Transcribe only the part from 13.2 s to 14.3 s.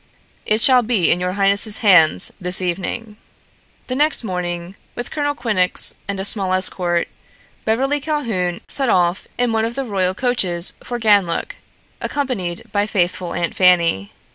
Aunt Fanny.